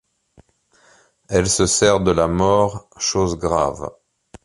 Elle 1.29 1.47
se 1.47 1.67
sert 1.67 1.99
de 1.99 2.09
la 2.09 2.27
mort, 2.27 2.89
chose 2.97 3.37
grave. 3.37 3.91